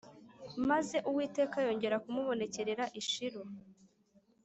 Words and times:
Maze 0.69 0.97
Uwiteka 1.09 1.55
yongera 1.65 2.01
kumubonekerera 2.03 2.83
i 2.99 3.01
Shilo 3.09 3.43